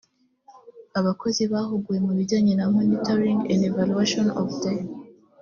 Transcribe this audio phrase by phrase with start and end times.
[0.99, 4.73] abakozi bahuguwe mu bijyanye na monitoring and evaluation of the